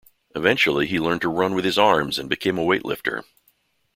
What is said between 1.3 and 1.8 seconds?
with his